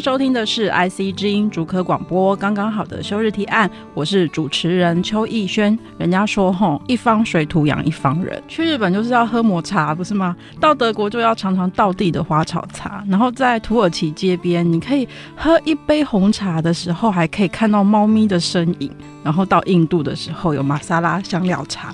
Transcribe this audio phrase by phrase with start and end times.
[0.00, 5.76] 收听的是 IC 之音主科广播，刚刚好的休日提案，我是主持人邱逸轩。
[5.98, 10.36] 人家说吼，一方水土养一方人，去日本就是要喝抹茶，不是吗？
[10.60, 18.90] 到德国就要尝尝道地的花草茶，然后在土耳其街边，你可以喝一杯红茶的时候，还可以看到猫咪的身影。
[19.24, 21.92] 然后到印度的时候，有玛莎拉香料茶。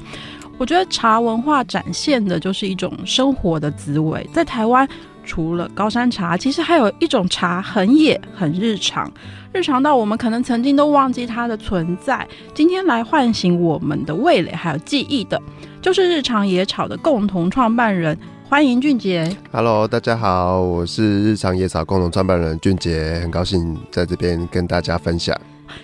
[0.59, 4.87] 我觉得茶文化展现的就是一种生活的滋味，在台湾。
[5.25, 9.11] 除了高山茶，其实还有一种茶很野、很日常，
[9.53, 12.27] 日常到我们可能曾经都忘记它的存在。
[12.55, 15.41] 今天来唤醒我们的味蕾还有记忆的，
[15.81, 18.17] 就是日常野草的共同创办人，
[18.49, 19.35] 欢迎俊杰。
[19.51, 25.37] Hello，大家好，我是日常野草共同创办人俊杰，很高兴在这边跟大家分享。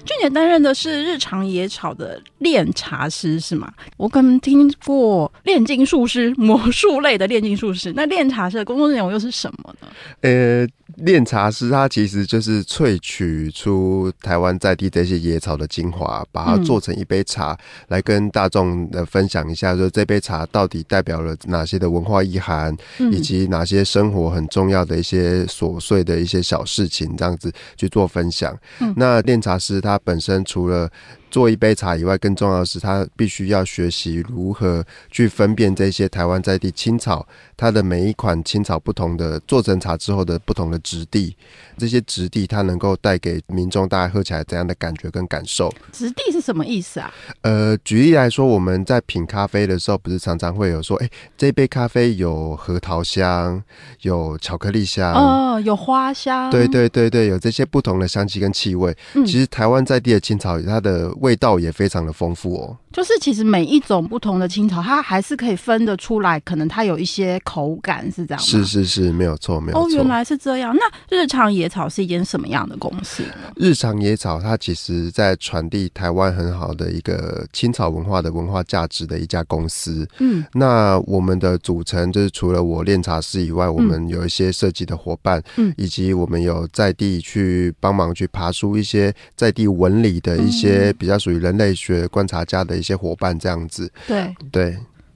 [0.05, 3.73] 俊杰担任的是日常野草的炼茶师，是吗？
[3.97, 9.89] 我可能听过炼金术师、魔术类的炼金术师，那炼茶师的工作内容又是什么呢？
[10.23, 10.67] 呃。
[10.97, 17.56] 炼茶师他其实就是萃取出台湾在地这些野草的精华，把它做成一杯茶，
[17.89, 22.77] 来跟大众的分享一下，说这杯茶到底代表了哪些的文化意涵，
[23.12, 28.55] 以及哪些生活很重要的一些琐碎的一些小事情，这样子去做分享。
[28.97, 30.90] 那炼茶师他本身除了
[31.31, 41.36] 做一杯茶以外，更重要的是他必须要学习如何去分辨这些台湾在地青草，它的每一款青草不同的做成茶之后的不同的质地，
[41.79, 45.73] 这些质地它能够带给民众大家喝起来怎样的感觉跟感受？
[45.92, 47.13] 质地是什么意思啊？
[47.42, 53.63] 呃，举例来说，我们在品咖啡的时候，不是常常会有说，哎、欸，这杯咖啡有核桃香，
[54.02, 58.96] 有巧克力香，哦，有花香，对对对对，有这些不同的香气跟气味。
[59.14, 62.77] 嗯、其实台湾在地的青草，它的味道也非常的丰富哦。
[62.92, 68.42] 就是其实每一种不同的青草，它还是可以分得出来，可能它有一些口感是这样？
[68.42, 69.86] 是是是，没有错，没有错。
[69.86, 70.75] 哦，原来是这样。
[70.75, 73.53] 那日常野草是一间什么样的公司呢？
[73.55, 80.08] 日常野草它其实在传递台湾很好的一个青草文化的文化价值的一家公司。
[80.19, 92.80] 嗯，那我们的组成就是除了我练茶师以外，我们有一些设计的伙伴，嗯，以及我们有在地去帮忙去爬梳一些在地纹理的一些比较属于人类学观察家的。
[92.80, 94.74] 一些伙伴这样子，对对，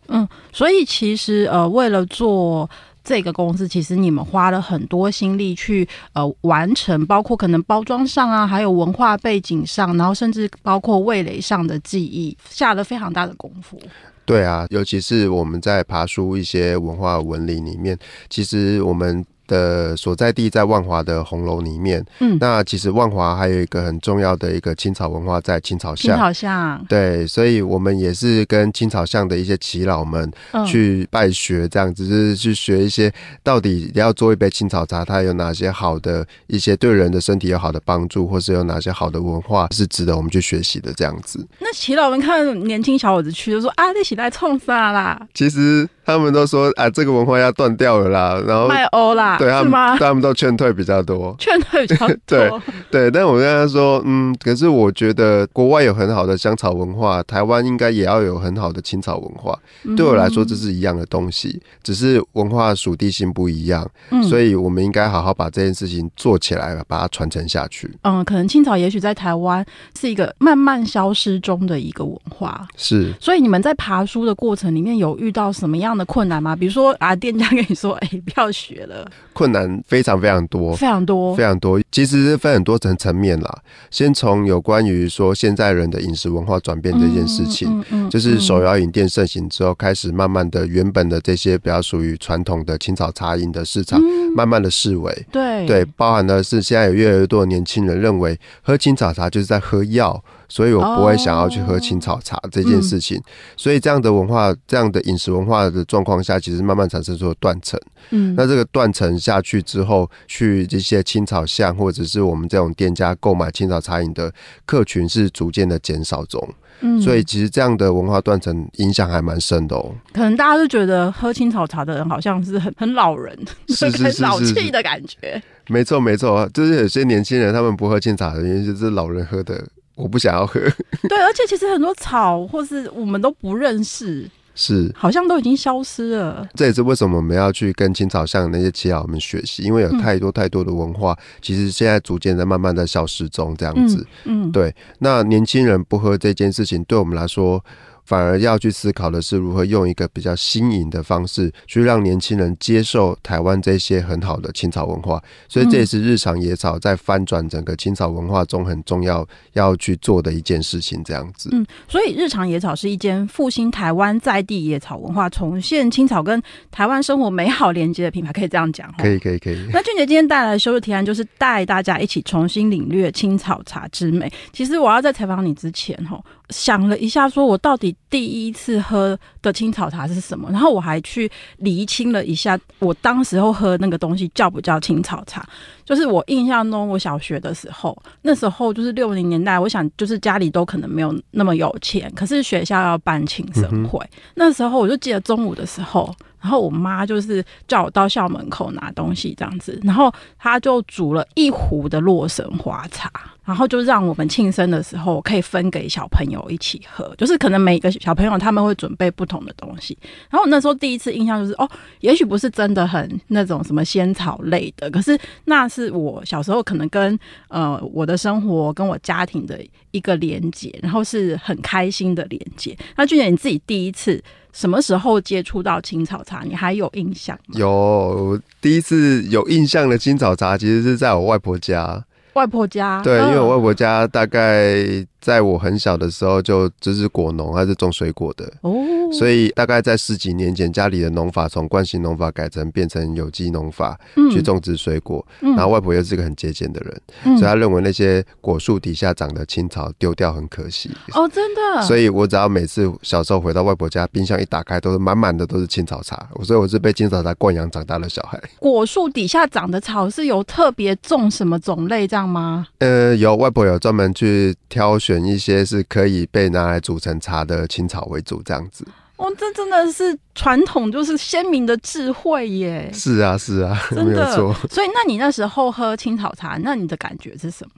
[0.08, 2.68] 嗯，所以其实呃，为了做
[3.02, 13.80] 这个公司，其实你们花了很多心力去呃完成，包括可能包装上啊，还有文化背景上，然后甚至包括味蕾上的记忆，下了非常大的功夫。
[14.26, 19.24] 对啊，尤其是我们在爬书一些文化纹理里面，其实我们。
[19.46, 30.30] 的所在地在万华的红楼里面，嗯，那其实万华还有一个很重要的一个青草文化在青草巷，青草巷，对，所以我们也是跟青草巷的一些耆老们
[30.66, 33.12] 去拜学，这样子，就是去学一些
[33.42, 41.46] 到底要做一杯青草茶，它有哪些好的一些对人的身体有好的帮助，或是有哪些好的文化是值得我们去学习的这样子。
[41.60, 45.20] 那耆老们看年轻小伙子去就说啊，你起来冲啥啦？
[45.34, 45.88] 其实。
[46.06, 52.16] 他们都说啊，这个文化要断掉了啦，然后卖欧啦，对他们，吗他们都劝退比较多， 劝退比较多。
[52.26, 52.50] 对
[52.90, 59.58] 对，但我跟他说，嗯，可是我觉得国外有很好的香草文化，台湾应该也要有很好的青草文化。
[59.84, 67.90] 嗯、对我来说，这是一样的东西，只是文化属地性不一样，嗯、所以我们应该好好把这件事情做起来，把它传承下去。
[68.02, 69.64] 嗯，可能青草也许在台湾
[69.98, 73.12] 是一个慢慢消失中的一个文化，是。
[73.20, 76.54] 所以你们在爬书的过程里面有遇到什么样的困难吗？
[76.54, 79.10] 比如说啊，店家跟你说，哎、欸，不要学了。
[79.34, 81.80] 困难非常非常多，非常多，非常多。
[81.92, 83.58] 其实是分很多层层面啦。
[83.90, 95.26] 先从有关于说现在人的饮食文化转变这件事情，嗯嗯嗯、就是手摇饮店盛行之后，开始慢慢的原本的这些比较属于传统的青草茶饮的市场，嗯、慢慢的视为。
[95.30, 100.22] 对对，包含的是现在有越来越多的年轻人认为喝青草茶就是在喝药。
[100.46, 103.20] 所以我不会想要去喝青草茶这件事情，
[103.56, 107.80] 所以这样的文化、这样的饮食文化的状况下，其实慢慢产生出了断层。
[108.10, 114.32] 嗯，那这个断层下去之后，去这些青草巷或者是我们这种店家购买青草茶饮的
[114.64, 116.46] 客群是逐渐的减少中。
[116.80, 119.94] 嗯，所以其实这样的文化断层影响还蛮深的哦。
[120.12, 123.38] 可能大家都觉得喝青草茶的人好像是很很老人，
[123.68, 125.42] 是 是是是老气的感觉。
[125.68, 130.60] 没错没错，就是有些年轻人他们不喝青草的原因就是老人喝的，我不想要喝。
[131.08, 134.28] 对，而且其实很多草或是我们都不认识。
[134.54, 136.48] 是，好像都已经消失了。
[136.54, 143.54] 这也是为什么我们要去跟清朝像那些耆老们学习，因为有太多太多的文化，嗯、其实现在逐渐在慢慢的消失中。
[143.56, 144.74] 这样子，嗯，嗯对。
[145.00, 147.64] 那年轻人不喝这件事情，对我们来说。
[148.04, 155.22] 反而要去思考的是如何用一个比较新颖的方式，去让年轻人接受台湾这些很好的青草文化。
[155.48, 161.02] 所以这也是日常野草在翻转整个青草文化中很重要要去做的一件事情。
[161.04, 168.92] 这样子，嗯，所以日常野草是一间复兴台湾在地野草文化、重现青草跟台湾生活美好连接的品牌，可以这样讲。
[168.98, 169.58] 可以，可以，可以。
[169.72, 174.32] 那俊杰今天带来的休日提案就是带大家一起重新领略青草茶之美。
[174.52, 176.22] 其实我要在采访你之前，哈。
[176.50, 180.48] 想了一下，说我到底第一次喝的青草茶是什么？
[180.50, 185.46] 然后我还去厘清了一下，我当时候喝那个东西叫不叫青草茶？
[185.84, 194.04] 就是我印象中，我小学的时候，那时候就是六零年代，我想就是家里都可能没有那么有钱，可是学校要办庆生会，
[194.34, 196.14] 那时候我就记得中午的时候。
[196.40, 203.10] 然后我妈就是叫我到校门口拿东西这样子，然后她就煮了一壶的洛神花茶，
[203.44, 209.96] 然后就让我们庆生的时候可以分给小朋友一起喝，就是可能每个小朋友他们会准备不同的东西。
[210.30, 211.68] 然后我那时候第一次印象就是哦，
[212.00, 217.18] 也许不是真的很那种什么仙草类的，可是那是我小时候可能跟
[217.48, 222.76] 呃我的生活跟我家庭的一个连接，然后是很开心的连接。
[222.96, 224.22] 那俊杰你自己第一次。
[224.54, 226.44] 什么时候接触到青草茶？
[226.44, 227.36] 你还有印象？
[227.54, 232.04] 有，第一次有印象的青草茶，其实是在我外婆家。
[232.34, 235.06] 外婆家，对，因为我外婆家大概。
[235.24, 238.74] 在我很小的时候，就就是果农，他是种水果的哦，
[239.10, 243.98] 所以大概在十几年前，家里的农法从惯性农法改成变成有机农法，
[244.30, 245.26] 去种植水果。
[245.40, 250.90] 然后外婆又是个很节俭的人，所以他认为那些果树底下长的青草丢掉很可惜。
[251.14, 251.82] 哦，真的。
[251.84, 256.28] 所以我只要每次小时候回到外婆家，冰箱一打开，都是满满的都是青草茶。
[256.42, 258.38] 所以我是被青草茶灌养长大的小孩。
[258.58, 262.66] 果树底下长的草是有特别种什么种类这样吗？
[262.80, 265.13] 呃，有，外婆有专门去挑选。
[265.14, 268.84] 选一些是可以被拿来煮成茶的青草为主，这样子。
[269.16, 272.90] 哦，这真的是传统，就是鲜明的智慧耶。
[272.92, 274.52] 是啊，是啊，真没有错。
[274.68, 277.70] 所以，那你那时候喝青草茶，那你的感觉是什么？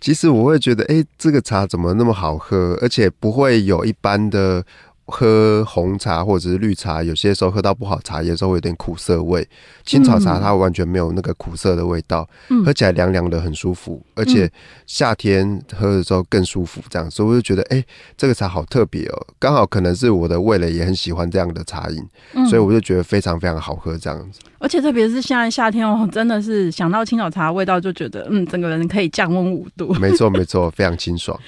[0.00, 4.64] 其实我会觉得，哎、欸，这个茶怎么那么好喝，而且不会有一般的。
[5.10, 9.46] 喝红茶或者是绿茶，有些时候喝到不好茶，有时候会有点苦涩味。
[9.84, 14.00] 青草茶它完全没有那个苦涩的味道，嗯、喝起来凉凉的，很舒服。
[14.14, 14.50] 而且
[14.86, 17.84] 夏天喝的时候更舒服，这样，所以我就觉得，哎、欸，
[18.16, 19.26] 这个茶好特别哦。
[19.38, 22.02] 刚好可能是我的味蕾也很喜欢这样的茶饮，
[22.34, 24.38] 嗯、所以我就觉得非常非常好喝这样子。
[24.58, 29.92] 而且特别是现在夏天哦，真的是想到青草茶的味道，就觉得嗯，整个人可以降温五度。
[29.94, 31.38] 没错没错，非常清爽。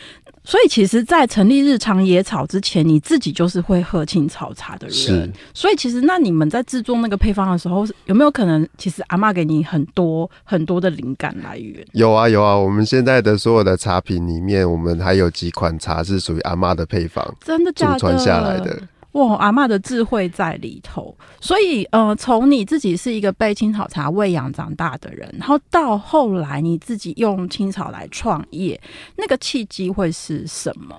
[0.44, 4.96] 所以其实，在成立日常野草之前，你自己就是会喝青草茶的人。
[4.96, 5.30] 是。
[5.54, 11.86] 所以其实，那你们在制作那个配方的时候，有没有可能，其实阿妈给你很多很多的灵感来源？
[11.92, 17.98] 有啊有啊，我们现在的所有的茶品里面，我们还有几款茶是属于阿妈的配方，真的假的？
[17.98, 18.82] 祖传下来的。
[19.12, 28.80] 哇，阿嬷的智慧在里头，所以呃，从你自己是一个被青草茶喂养长大的人，然后到后来你自己用青草来创业，
[29.16, 30.96] 那个契机会是什么？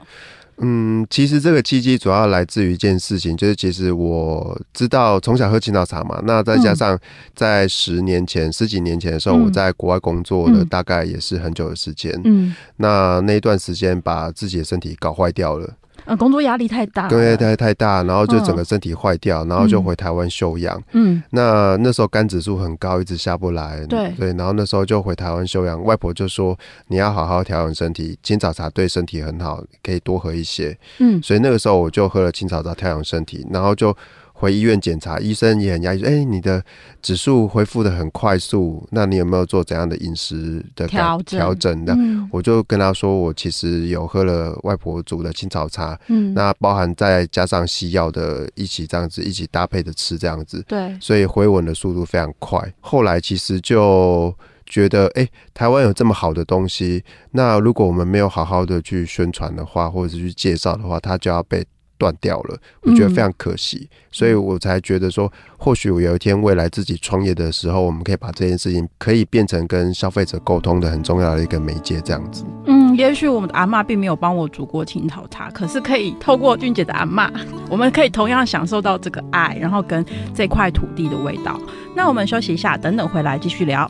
[0.57, 6.97] 嗯，其实这个契机主要来自于一件事情，就是其实我知道从小喝青草茶嘛，那再加上
[7.33, 15.67] 在十年前、嗯、十几年前的时候，我在国外工作了，大概也是很久的时间，嗯，那那一段时间把自己的身体搞坏掉了。
[16.05, 20.81] 呃，工作压力太大，对，太太大，然后就整个身体坏掉，嗯、然后就回台湾休养。
[20.91, 23.85] 嗯，那那时候肝指数很高，一直下不来。
[23.87, 25.83] 对对，然后那时候就回台湾休养。
[25.83, 26.57] 外婆就说
[26.87, 33.95] ：“你要好好调养身体，青草茶对身体很好，可以多喝一些。”嗯，所以那个时候我就喝了青草茶调养身体，然后就。
[34.43, 36.61] 回医院检查，医生也很压抑，说：“哎、欸，你的
[37.01, 41.39] 指数恢复的很快速，那你有没有做怎样的饮食的调整？
[41.39, 52.61] 调整的？”嗯、我就跟他说：“我其实有喝了外婆煮的青草茶，嗯，那包含再加上西药的一起这样子一起搭配着吃，这样子，对，所以回稳的速度非常快。
[52.81, 54.35] 后来其实就
[54.65, 61.65] 觉得，哎、欸，台湾有这么好的东西，那如果我们没有好好的去宣传的话，或者是去介绍的话，它就要被。”
[62.03, 72.43] 断掉了，我觉得非常可惜，嗯、所以我才觉得说，或许我有一天未来自己创业的时候，我们可以把这件事情可以变成跟消费者沟通的很重要的一个媒介，这样子。
[72.65, 77.31] 嗯，也许我们的阿妈并没有帮我煮过青草茶，可是可以透过俊杰的阿妈，
[77.71, 80.05] 我们可以同样享受到这个爱，然后跟
[80.35, 81.57] 这块土地的味道。
[81.95, 83.89] 那我们休息一下，等等回来继续聊。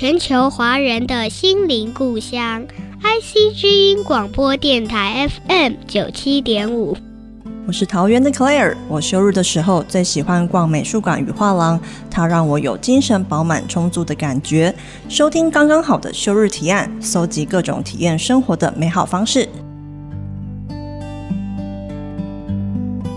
[0.00, 2.66] 全球华人的心灵故乡
[3.02, 6.96] ，IC 之音广播电台 FM 九七点五。
[7.66, 11.78] 我是桃园的 Claire，我休日的时候最喜欢逛美术馆与画廊，
[12.10, 14.74] 它让我有精神饱满充足的感觉。
[15.10, 19.46] 收听刚刚好的休日提案，搜集各种体验生活的美好方式。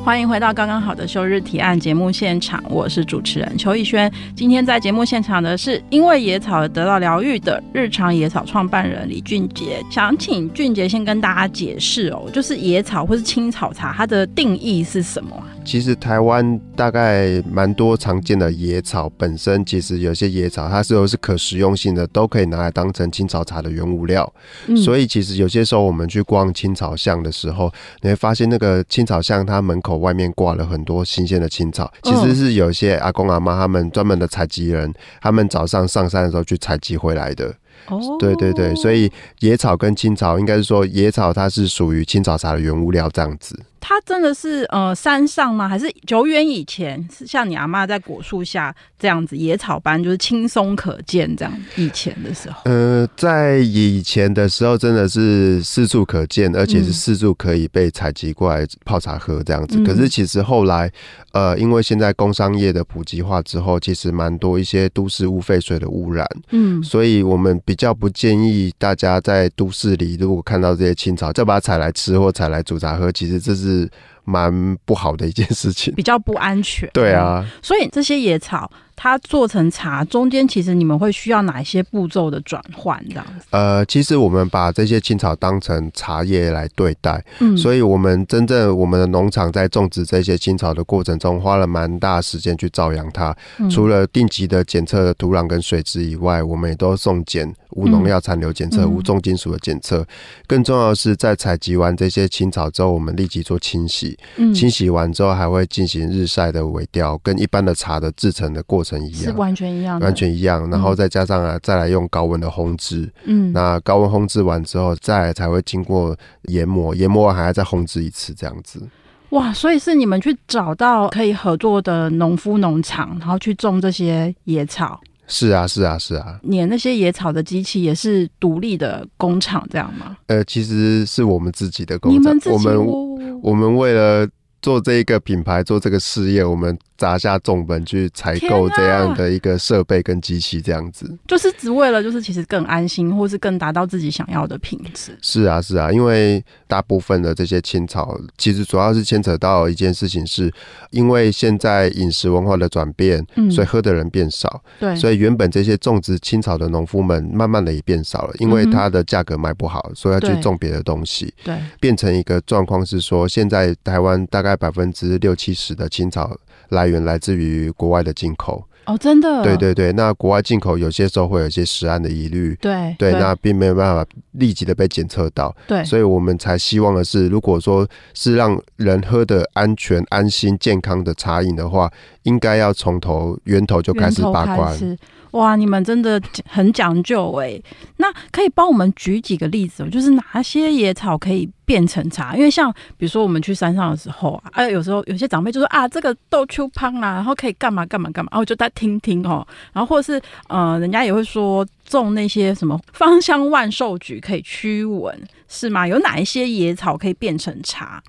[0.03, 4.12] 欢迎回到刚刚好的休日提案节目现场，我是主持人邱逸轩。
[4.36, 9.81] 今天在节目现场的是因为野草而得到疗愈的日常野草创办人李俊杰。
[9.89, 15.41] 想请俊杰先跟大家解释哦，就是野草或是青草茶，它的定义是什么？
[15.65, 24.32] 其实台湾大概蛮多常见的野草，本身其实有些野草它是都是可食用性的，都可以拿来当成青草茶的原物料。
[24.67, 37.55] 嗯、所以其实有些时候我们去逛青草巷的时候，你会发现那个青草巷它门口外面挂了很多新鲜的青草，其实是有些阿公阿妈他们专门的采集人，他们早上上山的时候去采集回来的。
[37.88, 43.60] 哦，对对对，所以野草跟青草应该是说野草它是属于青草茶的原物料这样子。
[43.85, 45.67] 它真的是呃山上吗？
[45.67, 51.53] 还是久远以前是像你阿妈在果树下这样子野草般就是轻松可见这样？
[51.75, 59.77] 以前的时候，呃，在以前的时候真的是四处可见，而且是四处可以被采集过来泡茶喝这样子。
[59.77, 60.89] 嗯、可是其实后来
[61.33, 73.11] 呃，因为现在工商业的普及化之后，其实蛮多一些都市污废水的污染，嗯，所以我们比较不建议大家在都市里如果看到这些青草，就把它采来吃或采来煮茶喝。
[73.11, 73.72] 其实这是。
[73.73, 73.89] 是
[74.23, 76.89] 蛮不好的一件事情，比较不安全。
[76.93, 78.71] 对啊，所以这些野草。
[78.95, 83.45] 它做成茶中间，其实你们会需要哪一些步骤的转换这样子？
[83.51, 93.35] 呃，其实我们把这些青草当成茶叶来对待，嗯，所以我们真正我们的农场在种植这些青草的过程中，花了蛮大时间去照养它。
[93.59, 100.05] 嗯、除了定期的检测土壤跟水质以外，我们也都送检无农药残留检测、无重金属的检测。
[100.47, 104.17] 更重要的是，在采集完这些青草之后，我们立即做清洗。
[104.38, 108.99] 嗯，清洗完之后还会进行日晒的萎凋，跟一般的茶的制成的过程。
[109.03, 110.69] 一样，是完全一样，完全一样。
[110.69, 118.81] 然后再加上啊，再来用高温的烘制，嗯，那高温烘制完之后，再才会经过研磨，研磨完还要再烘制一次，这样子。
[119.29, 124.99] 哇，所以是你们去找到可以合作的农夫农场，然后去种这些野草。
[125.25, 126.39] 是啊，是啊，是啊。
[126.43, 130.15] 碾那些野草的机器也是独立的工厂，这样吗？
[130.27, 134.27] 呃，其实是我们自己的工厂，你们自己，我们我们为了
[134.63, 136.75] 做这一个品牌，做这个事业，我们。
[136.96, 145.17] 砸下重本去采购这样的一个设备跟机器，这样子、啊、就是只为了就是其实更安心，或是更达到自己想要的品质。
[145.22, 150.53] 是啊，是啊，因为大部分的这些青草，其实主要是牵扯到一件事情是，是
[150.91, 166.38] 因为现在饮食文化的转变，嗯，所以喝的人变少，对，所以原本这些种植青草的农夫们，慢慢的也变少了，因为它的价格卖不好，所以要去种别的东西，对，变成一个状况是说，现在台湾大概百分之六七十的青草。
[166.69, 181.91] 来源来自于国外的进口哦，真的，对对对，那国外进口有些时候会有一些食安的疑虑，对对，那并没有办法立即的被检测到，对，所以我们才希望的是，如果说是让人喝的安全、安心、健康的茶饮的话，
[182.24, 184.98] 应该要从头源头就开始把关。
[185.33, 187.61] 哇，你们真的很讲究哎！
[187.97, 192.35] 那可以帮我们举几个例子，就是哪些野草可以变成茶？
[192.35, 199.45] 因为像比如说我们去山上的时候啊，哎，有时候有些长辈就说啊，这个豆秋芳啦，然后可以干嘛干嘛干嘛，然后就在听听哦。
[199.71, 205.87] 然后或是呃，人家也会说种那些什么芳香万寿菊可以驱蚊，是吗？
[205.87, 208.01] 有哪一些野草可以变成茶？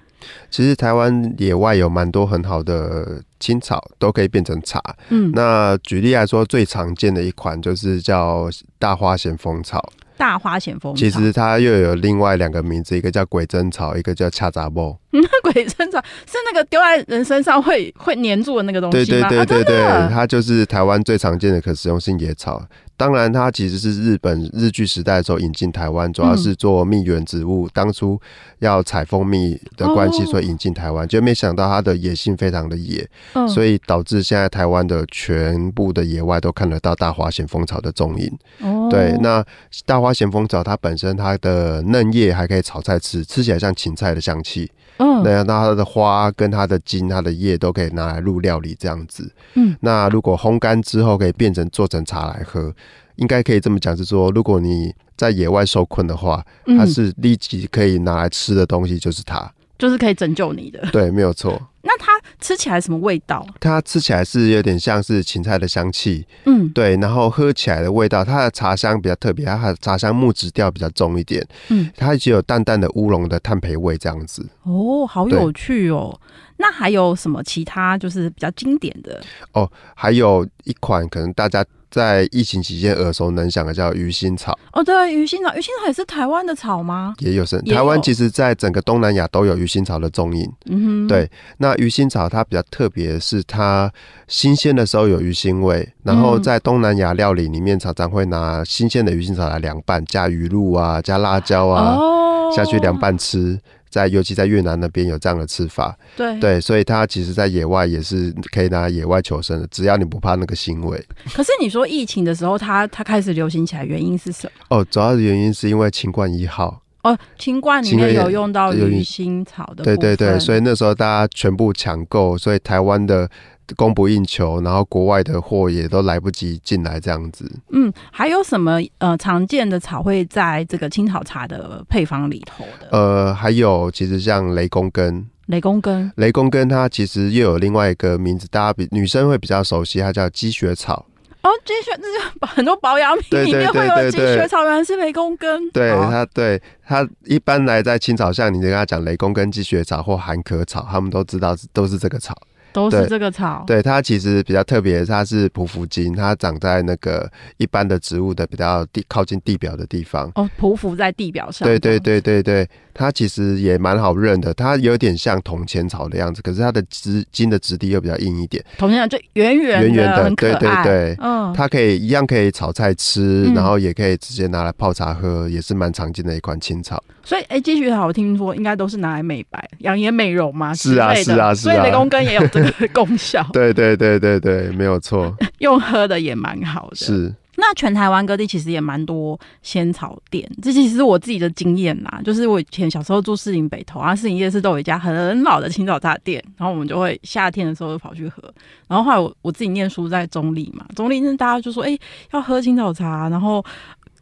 [0.51, 4.81] 其实台湾野外有蛮多很好的青草，都可以变成茶。
[5.09, 9.93] 嗯，那举例来说，最常见的一款就是叫大花咸丰草。
[10.17, 14.97] 大花咸丰草，其实它又有另外两个名字，一个叫鬼针草，一个叫恰杂木。
[15.11, 19.29] 嗯， 鬼针草是那个丢在人身上会会粘住的那个东西吗？
[19.29, 22.65] 对对对对对，啊、它就是台湾最常见的可食用性野草。
[22.97, 27.67] 当然，它其实是日本日据时代的时候引进台湾，主要是做蜜源植物。
[27.67, 28.21] 嗯、当初
[28.61, 38.39] 要采蜂蜜的关系，所以引进台湾，就、哦、没想到它的野性非常的野，嗯、所以导致现在台湾的全部的野外都看得到大花咸丰草的踪影。
[38.61, 39.45] 哦，对，那
[39.85, 44.71] 大花咸丰草它本身它的嫩叶还可以炒菜吃，吃起来像芹菜的香气。
[44.99, 49.33] 嗯，那那它的花跟它的茎、它的叶都可以拿来入料理这样子。
[49.55, 52.73] 嗯，那如果烘干之后可以变成做成茶来喝，
[53.17, 56.45] 应该可以这么讲，是说如果你在野外受困的话，
[56.79, 60.81] 它是立即可以拿来吃的东西，就是它，就是可以拯救你的。
[60.93, 61.61] 对，没有错。
[61.83, 63.47] 那它吃起来什么味道？
[63.61, 66.97] 它吃起来是有点像是芹菜的香气，嗯，对。
[66.97, 74.49] 然后喝起来的味道，它的茶香比较特别，它的茶香木质调比较重一点，嗯，它只有淡淡的乌龙的炭焙味这样子。
[74.63, 76.19] 哦，好有趣哦。
[76.57, 79.23] 那还有什么其他就是比较经典的？
[79.53, 81.65] 哦，还有一款可能大家。
[81.95, 87.15] 在疫情期间耳熟能详的叫鱼腥草哦，对，鱼腥草，鱼腥草也是台湾的草吗？
[87.21, 90.53] 也有是台湾，其实在整个东南亚都有鱼腥草的踪影。
[90.67, 93.89] 嗯哼，对，那鱼腥草它比较特别，是它
[94.27, 103.57] 新鲜的时候有鱼腥味，然后在东南亚料理里面常常会拿新鲜的鱼腥草来凉拌，加鱼露啊，加辣椒啊、哦、下去凉拌吃。
[103.95, 111.01] 在尤其在越南那边有这样的吃法，对对，所以它其实，在野外也是可以拿来野外求生的，只要你不怕那个腥味。
[111.33, 114.77] 可是你说疫情的时候，它它开始流行起来，原因是什么？
[114.77, 123.31] 哦，主要的原因是因为新冠一号哦，清冠里面有用到鱼腥草的，对对对，所以那时候大家全部抢购，所以台湾的。
[123.77, 127.51] 供不应求，然后国外的货也都来不及进来，这样子。
[127.71, 132.89] 嗯，还有什么呃常见的草会在这个青草茶的配方里头的？
[132.91, 141.07] 呃，还有其实像雷公根，雷公根，雷公根它其实又有另外一个名字，大家比女生会比较熟悉，它叫积雪草。
[141.43, 145.71] 哦，积雪那就 很多保养品里面会有积雪草，原来是雷公根。
[145.73, 152.35] 对它，对它一般来在青草像，你跟他讲雷公根、积雪草或寒壳草，他们都知道都是这个草。
[152.75, 160.31] 都是这个草，对，对它其实比较特别，它是匍匐茎，它长在那个一般的植物的比较地靠近地表的地方。
[160.35, 161.67] 哦，匍匐在地表上。
[161.67, 168.63] 对对对对对，它其实也蛮好认的，它有点像铜钱草的样子，可是它的枝茎的质地又比较硬一点。
[168.77, 177.01] 铜钱草就圆圆圆圆的，对对对，嗯，它可以一样可以炒菜吃，嗯、然后也可以直接拿来泡茶喝，也是蛮常见的一款青草。
[177.23, 180.75] 所以，哎、欸，积雪草我听说应该都是拿来美白、养颜、美容嘛？
[180.75, 181.73] 是啊，是啊，是啊。
[181.73, 183.47] 所以雷公根也有这个 功效。
[183.53, 185.35] 对对对对对，没有错。
[185.59, 186.97] 用喝的也蛮好的。
[186.97, 187.35] 是。
[187.57, 192.21] 那全台湾各地其实也蛮多仙草店，这其实是我自己的经验啦。
[192.25, 198.43] 就是我以前小时候住士林北投啊，士林夜市都有一家很老的青草茶店，然后我们就会夏天的时候就跑去喝。
[198.89, 202.01] 然后后来我我自己念书在中立嘛，中立那大家就说，哎、欸，
[202.33, 203.65] 要喝青草茶，然后。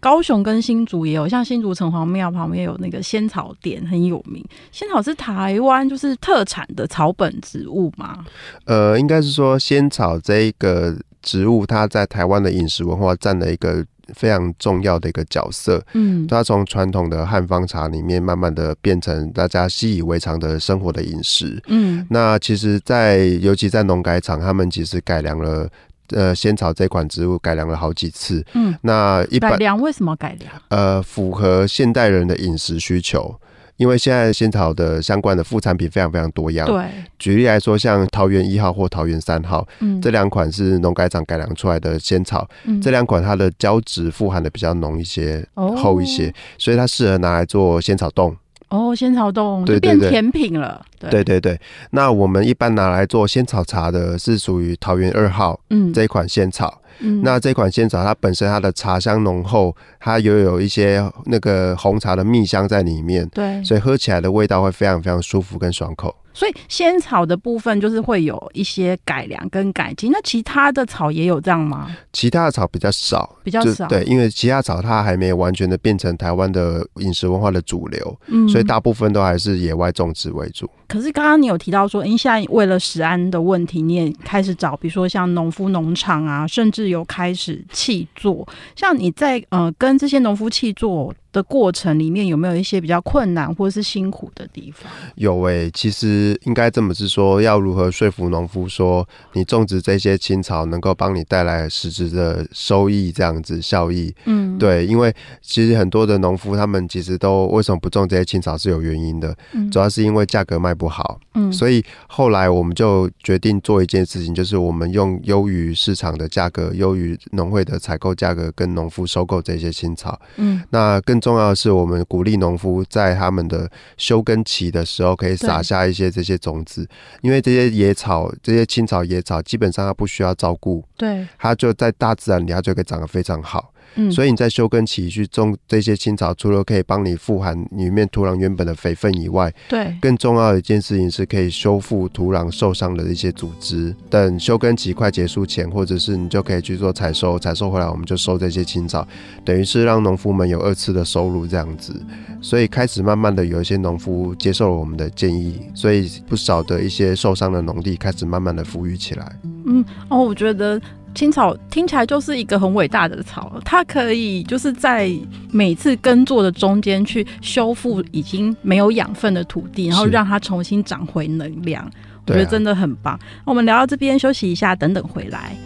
[0.02, 4.44] 高雄跟新竹也有，像新竹城隍庙旁边有那个仙草店，很有名。
[4.72, 8.24] 仙草是台湾就是特产的草本植物吗？
[8.64, 15.80] 呃，应该是说仙草这一个植物，它在台湾的饮食文化占了一个非常重要的一个角色。
[15.92, 21.62] 嗯，它从传统的汉方茶里面，慢慢的变成大家习以为常的生活的饮食。
[21.68, 25.68] 嗯，那其实在，在尤其在农改场，他们其实改良了。
[26.12, 28.44] 呃，仙草这款植物改良了好几次。
[28.54, 30.52] 嗯，那一般改良为什么改良？
[30.68, 33.34] 呃，符合现代人的饮食需求，
[33.76, 36.66] 因为现在仙草的相关的副产品非常非常多样。
[36.66, 36.84] 对，
[37.18, 42.48] 举例来说，像桃园一号或桃园三号，嗯，这两款是农改场改良出来的仙草。
[42.64, 48.36] 嗯，这两款它的胶质富含的比较浓一些，哦、厚一些，所以它适合拿来做仙草冻。
[48.72, 50.84] 哦，仙草冻就变甜品了。
[50.98, 56.81] 对对对对，那我们一般拿来做仙草茶的是属于桃园二号，嗯，这一款仙草。
[57.00, 66.14] 嗯，那这款仙草它本身它的茶香浓厚，它又有一些那个红茶的蜜香在里面，对，所以喝起来的味道会非常非常舒服跟爽口。
[66.34, 71.94] 所以仙草的部分就是会有一些改良跟改进，那其他的草也有这样吗？
[72.10, 73.86] 其他的草比较少，比较少。
[73.86, 80.66] 对，因为其他草它还没有完全的变成台湾的饮食文化的主流，嗯，所以大部分都还是野外种植为主。
[80.92, 88.46] 可是刚刚你有提到说，因现在为了食安的问题，你也开始找，比如说像农夫农场啊，甚至有开始契作。
[88.76, 94.90] 像你在呃跟这些农夫契作的过程里面有没有一些比较困难或者是辛苦的地方？
[95.14, 104.14] 有诶、欸，其实应该这么是说，要如何说服农夫说你种植这些青草能够帮你带来实质的收益，这样子效益？
[104.26, 111.18] 嗯，对，因为其实很多的农夫他们其实都为什么不种这些青草是有原因的，嗯、主要是因为价格卖不好。
[111.34, 120.20] 嗯，所以后来我们就决定做一件事情，就是我们用优于市场的价格，优于农会的采购价格，跟农夫收购这些青草。
[120.36, 126.86] 嗯，那更重要的是，我们鼓励农夫在他们的休耕期的时候，可以撒下一些这些种子，
[127.20, 133.71] 因为这些野草、这些青草、野草基本上它不需要照顾，对，它就在大自然里，它就可以长得非常好。
[133.94, 143.94] 嗯，所以你在休耕期去种这些青草，除了可以帮你富含里面土壤原本的肥分以外，对，更重要的一件事情是可以修复土壤受伤的一些组织。
[144.08, 149.06] 等休耕期快结束前，或者是你就可以去做采收，采收回来我们就收这些青草，
[149.44, 151.94] 等于是让农夫们有二次的收入这样子。
[152.40, 159.36] 所以开始慢慢的有一些农夫接受了我们的建议，所以不少的一些受伤的农地开始慢慢的复育起来。
[159.66, 160.80] 嗯，哦，我觉得。
[161.14, 165.10] 青草听起来就是一个很伟大的草，它可以就是在
[165.50, 171.88] 每次耕作的中间去修复已经没有养分的土地，然后让它重新长回能量。
[172.26, 173.18] 我觉得真的很棒。
[173.44, 175.56] 我们聊到这边休息一下，等等回来。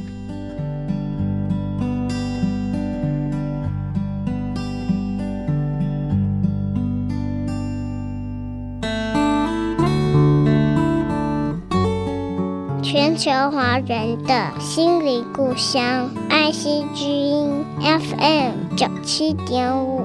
[13.17, 20.05] 球华人的心灵故乡爱惜之音 FM 九七点五。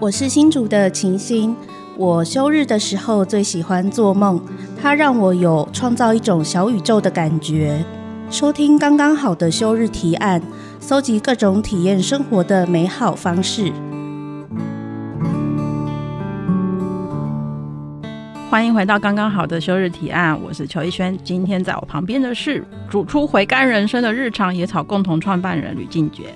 [0.00, 1.54] 我是新竹的晴心。
[1.96, 4.40] 我休日的时候最喜欢做梦，
[4.82, 7.84] 它让我有创造一种小宇宙的感觉。
[8.28, 10.42] 收听刚刚好的休日提案，
[10.80, 13.72] 搜集各种体验生活的美好方式。
[18.50, 21.16] 欢迎回到刚刚好的休日提案，我是邱逸轩。
[21.22, 26.34] 今天在我旁边的是煮出回甘人生的日常野草共同创办人吕静觉。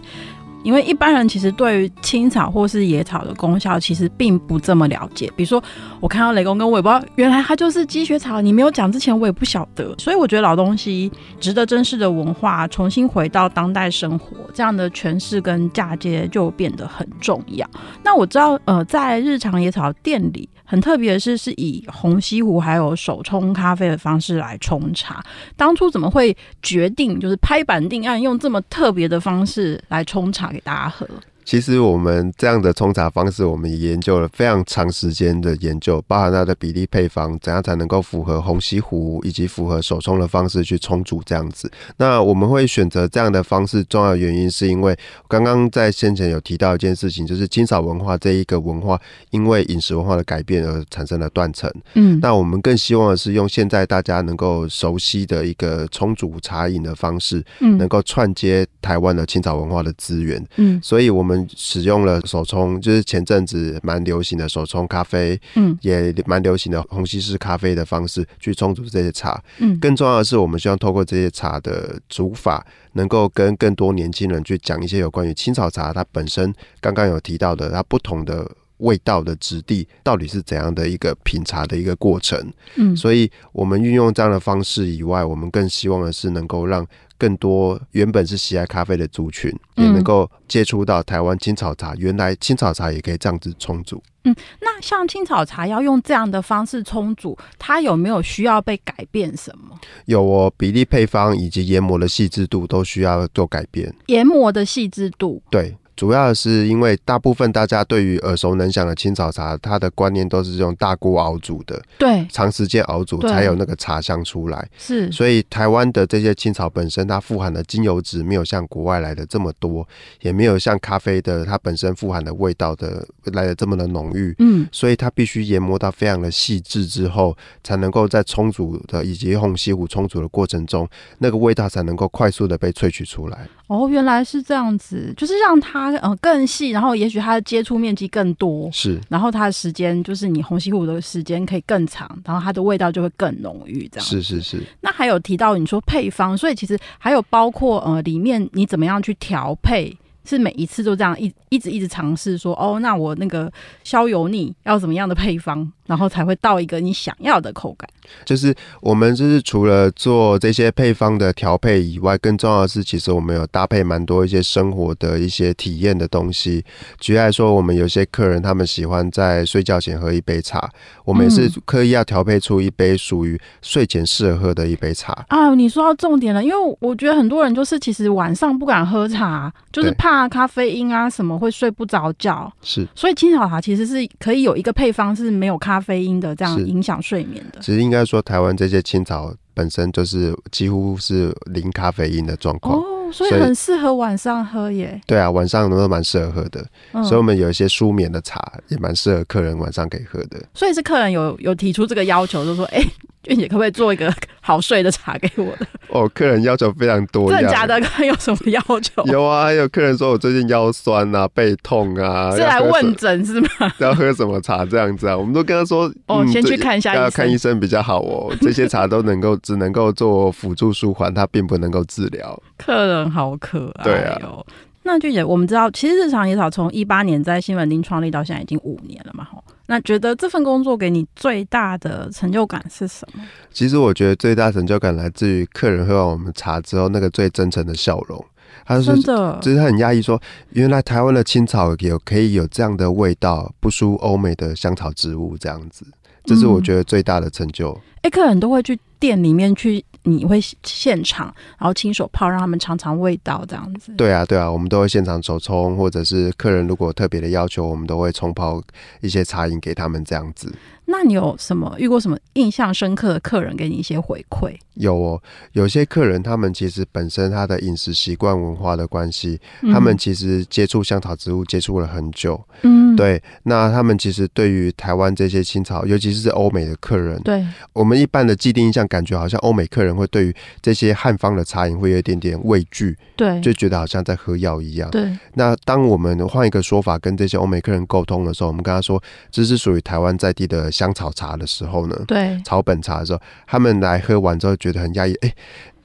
[0.63, 5.31] 因为一般人其实对于青草或是野草的功效其实并不这么了解。
[5.35, 5.61] 比如说，
[5.99, 8.41] 我看到雷公根，我也不知道原来它就是积雪草。
[8.41, 9.93] 你没有讲之前，我也不晓得。
[9.99, 17.69] 所以我觉得老东西值得珍视的文化，重新回到当代生活，这样的诠释跟嫁接就变得很重要。
[18.05, 20.49] 那我知道，呃，在日常野草店里。
[20.75, 25.25] 很特别的是，是以红西湖还有手冲咖啡的方式来冲茶。
[25.57, 31.09] 当初怎么会决定就是拍板定案，用这么特别的方式来冲茶给大家喝？
[31.45, 41.71] 其实我们这样的冲茶方式，我们也研究了非常长时间的研究，包含它的比例配方，怎样才能够符合虹吸壶以及符合手冲的方式去冲煮这样子。
[41.99, 44.97] 那我们会选择这样的方式，重要的原因是因为
[45.29, 48.99] 刚刚在先前有提到一件事情，就是青草文化这一个文化，
[49.31, 51.71] 因为饮食文化的改变而产生了断层。
[51.93, 60.43] 嗯，那我们更希望的是用现在大家能够熟悉的一个冲煮茶饮的方式，嗯，能够串接台湾的青草文化的资源。
[60.57, 61.34] 嗯，所以我们。
[61.57, 86.87] 使用了手冲，就是前阵子蛮流行的手冲咖啡，嗯，也蛮流行的虹吸式咖啡的方式去冲煮这些茶，嗯，更重要的是，我们希望透过这些茶的煮法，能够跟更多年轻人去讲一些有关于青草茶它本身刚刚有提到的它不同的味道的质地到底是怎样的一个品茶的一个过程，嗯，所以我们运用这样的方式以外，我们更希望的是能够让。
[87.25, 91.95] 更多原本是喜爱咖啡的族群，也能够接触到台湾青草茶。
[91.97, 94.03] 原来青草茶也可以这样子冲煮。
[94.25, 99.75] 嗯，那像青草茶要用这样的方式冲煮，它有没有需要被改变什么？
[100.05, 103.91] 有哦，比例配方以及研磨的细致度都需要做改变。
[104.09, 105.75] 研磨的细致度，对。
[105.97, 114.69] 主要是因为大部分大家对于耳熟能详的青草茶，它的观念都是用大锅熬煮的，对，长时间熬煮才有那个茶香出来。
[114.77, 119.87] 是，所以台湾的这些青草本身，它富含的精油质没有像国外来的这么多，
[120.21, 124.35] 也没有像咖啡的它本身富含的味道的来的这么的浓郁。
[124.39, 133.49] 嗯，所以它必须研磨到非常的细致之后，才能够在冲煮的以及虹吸壶冲煮的过程中，那个味道才能够快速的被萃取出来。
[133.67, 144.63] 哦，原来是这样子，就是让它呃更细，然后也许它的接触面积更多，是，然后它的时间就是你红西湖的时间可以更长，然后它的味道就会更浓郁，这样是是是。
[144.83, 149.97] 那还有提到你说配方，所以其实还有包括呃里面你怎么样去调配，
[150.27, 153.51] 是每一次都这样一一直一直尝试说哦，那我那个
[153.83, 155.71] 消油腻要怎么样的配方？
[155.87, 157.89] 然后才会到一个你想要的口感。
[158.25, 166.63] 就是我们就是除了做这些配方的调配以外，更重要的是，其实我们有搭配蛮多一些生活的一些体验的东西。
[167.01, 170.71] 举例来说，我们有些客人他们喜欢在睡觉前喝一杯茶，
[171.05, 175.25] 我们也是刻意要调配出一杯属于睡前适合喝的一杯茶。
[175.29, 182.53] 啊，你说到重点了，因为我觉得很多人就是其实晚上不敢喝茶，就是怕咖啡因啊什么会睡不着觉。
[182.61, 187.61] 是，所以青草茶其实是可以有一个配方是没有咖啡因的，这样影响睡眠的。
[187.61, 192.79] 其实应该说，台湾这些青草本身就是几乎是零咖啡因的状况。
[192.79, 195.01] 哦所以很适合晚上喝耶。
[195.07, 196.65] 对啊，晚上都蛮适合喝的。
[196.93, 197.05] 嗯。
[197.05, 200.43] 所以我们有一些舒眠的茶，也蛮适合客人晚上可以喝的。
[200.55, 202.91] 所以是客人有有提出这个要求，就说：“哎、欸，
[203.23, 207.31] 俊姐可不可以做一个好睡的茶给我的？” 哦，客人要求非常多。
[207.31, 207.81] 真的假的？
[207.81, 209.05] 客 人有什么要求？
[209.07, 213.49] 有啊，还有客人说我最近腰酸啊、背痛啊，是来问诊是吗？
[213.79, 215.17] 要喝什么茶这样子啊？
[215.17, 218.35] 我们都跟他说：“哦，嗯、先去看一下要看医生比较好哦。
[218.41, 223.91] 这些茶都能够只能够做辅助舒缓，它并不能够治疗。”客人好可爱
[224.23, 224.45] 哦。
[224.87, 229.43] 那俊姐，我们知道，其实日常野草从一八年在新门町创立到现在已经五年了嘛，吼。
[229.67, 233.25] 那觉得这份工作给你最大的成就感是什么？
[233.51, 238.23] 其实我觉得最大成就感来自于客人喝完我们茶之后那个最真诚的笑容。
[238.67, 245.87] 他说：“真的，就是他很压抑，说原来台湾的青草有可以有这样的味道，不输欧美的香草植物这样子。
[246.25, 247.73] 这是我觉得最大的成就。
[248.03, 251.27] 哎、嗯，客人都会去店里面去。”你会现场，
[251.59, 253.93] 然后亲手泡，让他们尝尝味道，这样子。
[253.97, 258.63] 对啊，对啊，我们都会现场手冲，或者是客人如果特别的要求，我们都会冲泡
[259.01, 260.55] 一些茶饮给他们，这样子。
[260.87, 264.55] 那你有什么遇过什么印象深刻的客人给你一些回馈？
[264.75, 272.43] 有哦，有些客人他们其实本身他的饮食习惯文化的关系，嗯，他们其实接触香草植物接触了很久。
[272.63, 273.23] 嗯，对。
[273.45, 284.91] 那他们其实对于台湾这些青草，尤其是欧美的客人，对我们一般的既定印象，感觉好像欧美客人会对于这些汉方的茶饮会有一点点畏惧，对，就觉得好像在喝药一样。
[284.91, 285.17] 对。
[285.35, 295.33] 那当我们换一个说法跟这些欧美客人沟通的时候，我们跟他说，这是属于台湾在地的香草茶的时候呢，对，草本茶的时候，他们来喝完之后觉得很压抑，哎，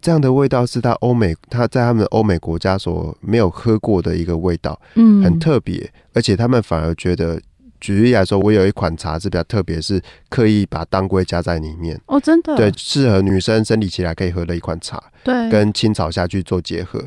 [0.01, 7.39] 这样的味道是他欧美他在他们欧美国家所没有喝过的一个味道，嗯，很特别，而且他们反而觉得，
[7.79, 16.99] 举例来说，我有一款茶是比较特别，是刻意把当归加在里面，哦，真的，对，适合女生生理期来可以喝的一款茶，对，跟青草下去做结合。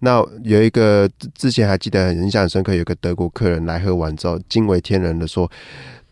[0.00, 5.50] 那有一个之前还记得很印象很深刻，有一个德国客人来喝完之后，惊为天人的说。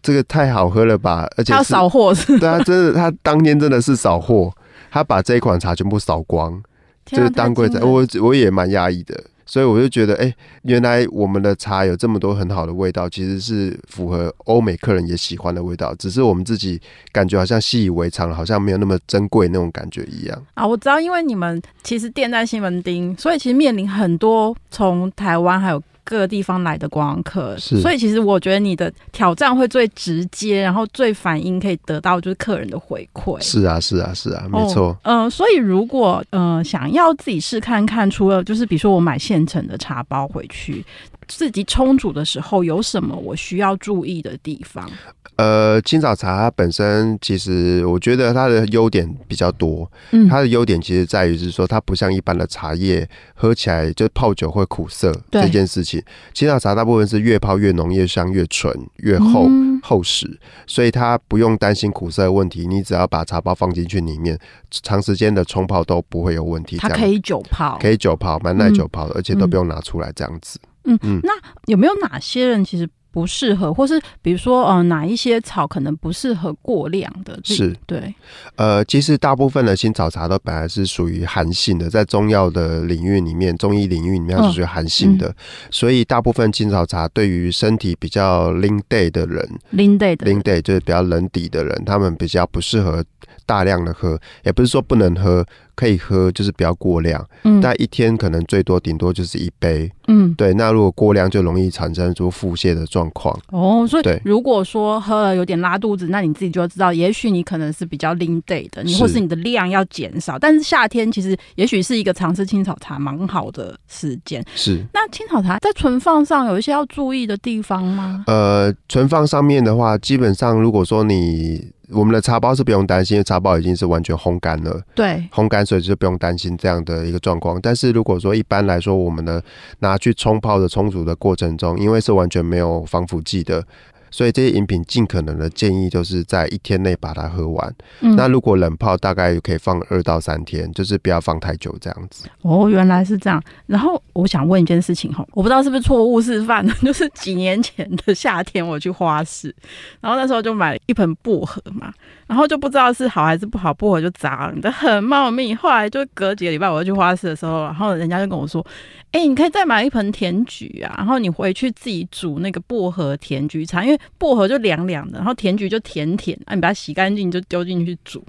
[0.03, 1.29] 这个太好喝了吧！
[1.37, 2.37] 而且他扫货是？
[2.41, 4.53] 对啊，真的，他当天真的是扫货，
[4.91, 6.63] 他把这一款茶全部扫光，
[7.05, 7.81] 就是当归茶。
[7.85, 10.33] 我我也蛮压抑的，所以我就觉得，哎，
[10.63, 16.81] 原来我们的茶有这么多很好的味道，其实是符合欧美客人也喜欢的味道，只是我们自己
[17.13, 20.67] 感觉好像习以为常了，好像没有那么珍贵那种感觉一样啊。
[20.67, 25.83] 我知道，因为你们其实店在西门町，所以其实面临很多从台湾还有。
[26.09, 33.38] 各个地方来的观光客，所以其实我觉得你的挑战会最直接，然后最反应可以得到就是客人的回馈。
[33.42, 34.99] 是啊，是啊，是啊，没错。
[35.03, 40.83] 嗯、哦呃，所以如果呃想要自己试看看，除了就是比如说我买现成的茶包回去。
[41.31, 44.90] 自己冲煮的时候有什么我需要注意的地方？
[45.38, 49.88] 呃，青草茶它本身其实我觉得它的优点比较多。
[50.11, 56.03] 嗯，它的优点其实在于是说它不像一般的茶叶喝起来就泡酒会苦涩这件事情。
[56.35, 62.66] 青草茶大部分是越泡越浓、越香、越纯、越厚、嗯、厚实，所以它不用担心苦涩的问题。
[62.66, 64.37] 你只要把茶包放进去里面，
[64.70, 66.77] 长时间的冲泡都不会有问题。
[66.79, 70.59] 它可以久泡，可以久泡，蛮耐久泡的，嗯，而且都不用拿出来这样子。
[70.83, 71.31] 嗯嗯，那
[71.66, 77.37] 有没有哪些人其实不适合，或是比如说呃哪一些草可能不适合过量的？
[77.42, 78.14] 是，对，
[78.54, 85.35] 呃，其实大部分的青草茶都本来是属于寒性的，在中药的领域里面，中医领域里面是属于寒性的，
[85.68, 93.04] 所以大部分青草茶对于身体比较拎 day 的人，拎 day 的拎 day 就是比较冷底的人，他们比较不适合
[93.44, 95.44] 大量的喝，也不是说不能喝。
[95.79, 97.25] 可以喝，就是不要过量。
[97.45, 99.88] 嗯，但一天可能最多顶多就是一杯。
[100.09, 100.53] 嗯，对。
[100.55, 103.38] 那如果过量，就容易产生出腹泻的状况。
[103.53, 110.37] 哦，所以如果说喝了有点拉肚子，那你自己就要知道，也许你可能是比较 lean day 的，你或是你的量要减少。
[110.37, 114.45] 但是夏天其实也许是一个尝试青草茶蛮好的时间。
[114.57, 114.85] 是。
[114.93, 118.25] 那青草茶在存放上有一些要注意的地方吗？
[118.27, 121.71] 呃，存放上面的话，基本上如果说你。
[121.90, 124.81] 我们的茶包是不用担心，因为茶包已经是完全烘干了。
[124.94, 127.59] 对，烘干所以就不用担心这样的一个状况。
[127.62, 129.42] 但是如果说一般来说，我们的
[129.79, 133.64] 拿去冲泡的冲煮的过程中，因为是完全没有防腐剂的，
[134.11, 137.75] 所以这些饮品尽可能的建议就是在一天内把它喝完。
[138.01, 142.29] 嗯，那如果冷泡，大概可以放二到三天，就是不要放太久这样子。
[142.42, 143.42] 哦，原来是这样。
[143.66, 149.55] 然后我想问一件事情哈，我不知道是不是错误示范， 就是几年前的夏天我去花市，
[150.01, 151.92] 然后那时候就买了一盆薄荷嘛，
[152.29, 155.53] 然后就不知道是好还是不好，薄荷就砸了，很茂密。
[155.55, 158.64] 后来就隔几个礼拜我就去花市的时候，然后人家就跟我说。
[159.11, 168.23] 哎、你可以再买一盆甜菊啊，然后你回去自己煮那个薄荷甜菊茶，因为薄荷就凉凉的，然后甜菊就甜甜，啊，你把它洗干净就丢进去煮，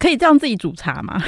[0.00, 1.22] 可以这样自己煮茶吗？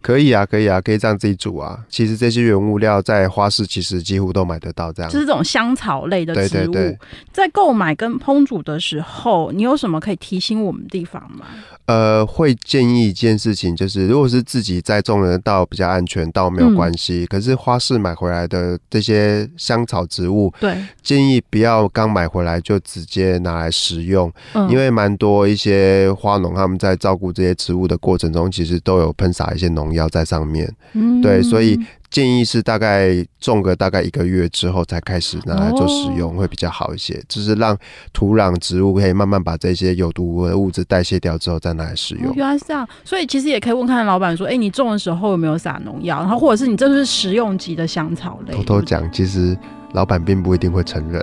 [0.00, 1.84] 可以啊，可以啊，可以这样自己煮啊。
[1.88, 6.48] 其实这些原物料在花市其实几乎都买得到，这样就是这种香草类的植物。
[6.48, 6.98] 对对对，
[7.32, 11.46] 在购买跟烹煮的时候，你有什么可以提醒我们的地方吗？
[11.86, 17.24] 呃，会建议一件事情，就是如果是自己栽种的稻比较安全，倒没有关系。
[17.24, 30.72] 嗯、可是花市买回来的这些香草植物，对，建议不要刚买回来就直接拿来食用，嗯、因为蛮多一些花农他们在照顾这些植物的过程中，其实都有喷洒一些农药在上面。
[30.92, 31.78] 嗯，对，所以。
[32.10, 37.12] 建议是大概种个大概一个月之后才开始拿来做使用，会比较好一些。
[37.12, 37.76] 哦、就是让
[38.14, 42.30] 土壤植物可以慢慢把这些有毒的物质代谢掉之后再拿来使用。
[42.30, 46.20] 哦、原来是这样，所以其实也可以问看老板说：“哎、欸，你种的时候有没有撒农药？
[46.20, 49.54] 然后或者是你这是食用级的香草类？”偷偷讲，其实
[49.92, 51.22] 老板并不一定会承认。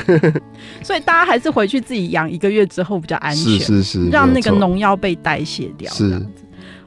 [0.82, 3.60] 所以大家还是回去自己养一个月之后比较安全。
[3.60, 5.92] 是是是，让那个农药被代谢掉。
[5.92, 6.18] 是。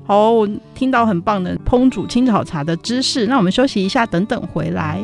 [0.04, 5.00] 好，我听到很棒的烹煮青草茶的知识，那我们休息一下，等等回来。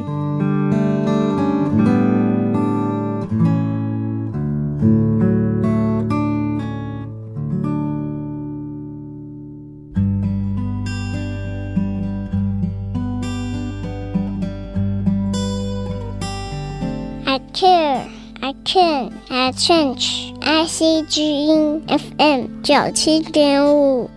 [17.25, 18.01] I care,
[18.41, 20.33] I can, I change.
[20.41, 24.09] I C G 音 F M 九七点五。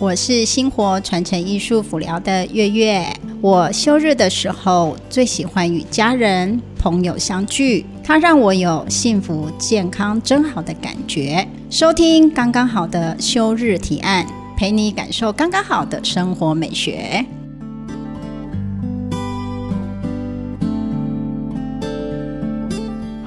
[0.00, 3.04] 我是星活传承艺术辅疗的月月。
[3.40, 11.44] 我休日的时候最喜欢与家人朋友相聚，它让我有幸福、健康、真好的感觉。
[11.68, 14.24] 收听刚刚好的休日提案，
[14.56, 17.26] 陪你感受刚刚好的生活美学。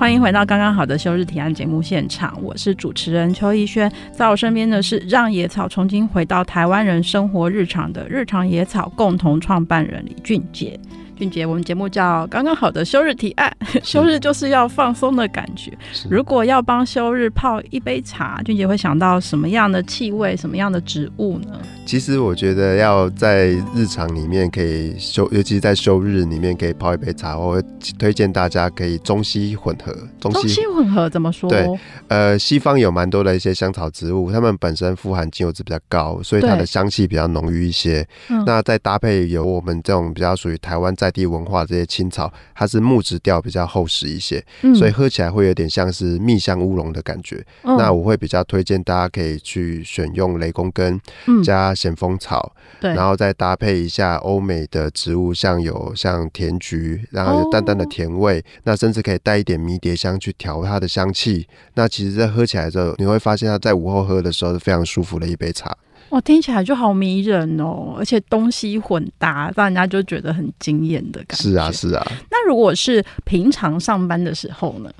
[0.01, 10.75] 欢迎回到刚刚好的休日提案节目现场，我是主持人邱逸轩，在我身边的是让野草重新回到台湾人生活日常的日常野草共同创办人李俊杰。
[11.21, 15.71] 俊杰，我们节目叫刚刚好的休日提案，休日就是要放松的感觉。
[16.09, 21.61] 如果要帮休日泡一杯茶，俊杰会想到什么样的气味、什么样的植物呢？
[21.85, 27.63] 其实我觉得要在日常里面可以休，尤其是在休日里面可以泡一杯茶，我会
[27.99, 29.95] 推荐大家可以中西混合。
[30.19, 31.47] 中西，混合怎么说？
[31.47, 31.69] 对，
[32.07, 38.03] 呃，西方有蛮多的一些香草植物，它们本身富含精油质比较高，所以它的香气比较浓郁一些。
[38.29, 47.45] 嗯、那再搭配有我们这种比较属于台湾在地文化这些青草，它是木质调比较厚实一些，嗯、所以喝起来会有点像是蜜香乌龙的感觉。
[47.63, 50.99] 嗯、那我会比较推荐大家可以去选用雷公根
[51.43, 61.47] 加咸丰草，对，然后再搭配一下欧美的植物，像有像甜菊，然后有淡淡的甜味，哦、那甚至可以带一点迷迭香去调它的香气。
[61.73, 65.75] 那其实，在喝起来之后，你会发现它在午后喝的时候是非常舒服的一杯茶。
[66.11, 71.43] 哇，听起来就好迷人哦，而且东西混搭，让人家就觉得很惊艳的感觉。
[71.43, 72.05] 是啊，是啊。
[72.29, 74.91] 那如果是平常上班的时候呢？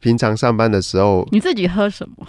[0.00, 2.26] 平常上班的时候，你自己喝什么？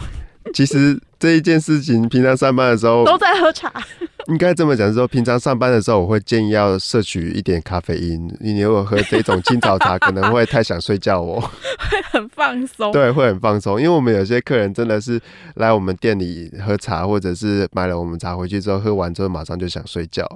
[0.53, 3.71] 其实这一件事情，平常上班的时候都在喝茶。
[4.27, 8.27] 应该这么讲，说平常上班的时候，我会建议要摄取一点咖啡因。
[8.39, 12.91] 你如果喝这种清早茶，可能会太想睡觉哦，会很放松。
[12.91, 13.79] 对，会很放松。
[13.79, 15.21] 因为我们有些客人真的是
[15.55, 20.27] 来我们店里喝茶，或者是买了我们茶回去之后，喝完之后马上就想睡觉。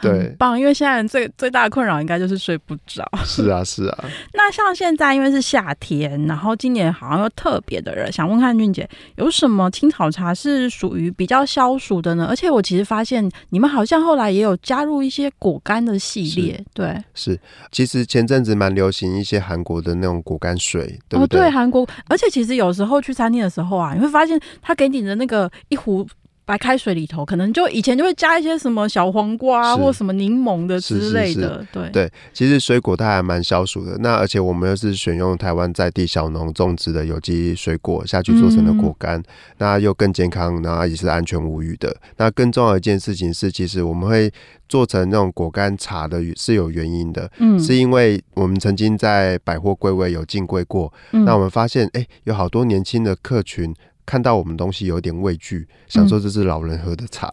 [0.00, 3.08] 对，棒，因为现在人最最大的困扰应该就是睡不着。
[3.24, 4.04] 是啊，是啊。
[4.34, 12.26] 那像现在因为是夏天，然后今年好像又特别的热，想问看俊姐有什么青草茶是属于比较消暑的呢？
[12.28, 17.38] 而且我其实发现你们好像后来也有加入一些果干的系列，对，是。
[17.70, 21.40] 其实前阵子蛮流行一些韩国的那种果干水，对不对？
[21.40, 21.86] 哦，对，韩国。
[22.08, 26.06] 而且其实有时候去餐厅的时候啊，你会发现他给你的那个一壶。
[26.48, 33.98] 白开水里头，可能就以前就会加一些什么小黄瓜是或什么柠檬的之类的，对对，其实水果它还蛮消暑的。
[33.98, 39.24] 那而且我们又是选用台湾在地小农种植的有机水果下去做成的果干，嗯、
[39.58, 41.94] 那又更健康，然后也是安全无虞的。
[42.16, 44.32] 那更重要的一件事情是，其实我们会
[44.70, 47.30] 做成那种果干茶的，是有原因的。
[47.40, 53.74] 嗯，是因为我们曾经在百货柜位有进柜过，嗯、那我们发现，哎、欸，有好多年轻的客群。
[54.08, 57.28] 看到我们东西有点畏惧，想说这是老人喝的茶，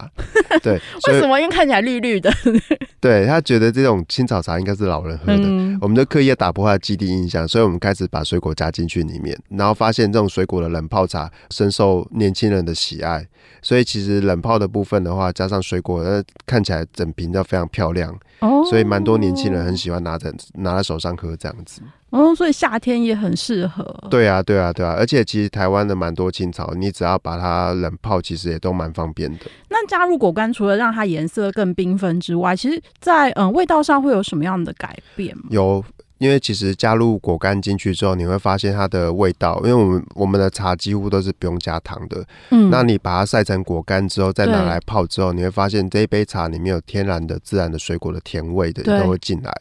[0.49, 0.73] 嗯、对，
[1.07, 1.39] 为什么？
[1.39, 2.29] 因为看起来绿绿的，
[2.99, 13.25] 对，他觉得这种青草茶应该是老人喝的，嗯、我们就刻意打破他的既定印象，所以我们开始把水果加进去里面，然后发现这种水果的冷泡茶深受年轻人的喜爱，
[13.61, 21.81] 所以其实冷泡的部分的话，加上水果，那看起来整瓶都非常漂亮，哦，所以蛮多年轻人很喜欢拿着拿在手上喝这样子。
[22.09, 23.83] 哦，所以夏天也很适合。
[24.09, 29.45] 对啊，对啊，对啊，而且其实台湾的蛮多青草，你只要把它冷泡，其实也都蛮方便的。
[29.69, 35.43] 那加入果干，除了让它颜色更缤纷之外，其实在嗯味道上会有什么样的改变吗？
[35.49, 35.83] 有。
[36.17, 39.59] 因为其实加入果干进去之后，你会发现它的味道。
[39.63, 42.25] 因为我们我们的茶几乎都是不用加糖的。
[42.51, 49.53] 嗯，那你把它晒成果干之后，再拿来泡之后，你会发现这一杯茶里面有天然的、自然的水果的甜味的都会进来，